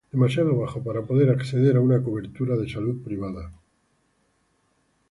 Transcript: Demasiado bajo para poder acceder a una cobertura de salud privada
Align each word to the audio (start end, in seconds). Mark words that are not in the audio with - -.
Demasiado 0.11 0.57
bajo 0.57 0.81
para 0.83 1.03
poder 1.05 1.29
acceder 1.29 1.75
a 1.75 1.79
una 1.79 2.01
cobertura 2.01 2.57
de 2.57 2.67
salud 2.67 3.03
privada 3.03 3.51